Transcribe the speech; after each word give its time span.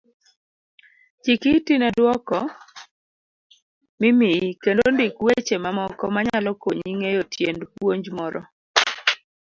Chikiti 1.23 1.73
nedwoko 1.77 2.37
mimiyi 4.01 4.47
kendo 4.63 4.85
ndik 4.91 5.15
weche 5.25 5.55
mamoko 5.63 6.03
manyalo 6.15 6.51
konyi 6.61 6.89
ng'eyo 6.97 7.21
tiend 7.33 7.59
puonj 7.73 8.05
moro. 8.17 8.41